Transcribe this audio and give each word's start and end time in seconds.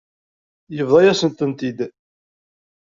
Yebḍa-yasen-tent-id. 0.75 1.79